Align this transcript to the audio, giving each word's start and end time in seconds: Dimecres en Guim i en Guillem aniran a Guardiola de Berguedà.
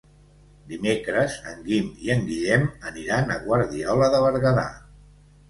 Dimecres 0.69 1.35
en 1.51 1.59
Guim 1.67 1.91
i 2.07 2.09
en 2.15 2.25
Guillem 2.31 2.65
aniran 2.93 3.35
a 3.35 3.37
Guardiola 3.45 4.11
de 4.17 4.25
Berguedà. 4.27 4.67